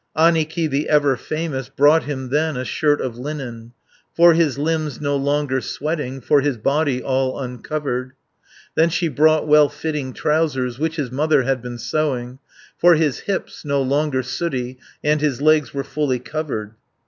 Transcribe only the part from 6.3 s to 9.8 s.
his body all uncovered. Then she brought well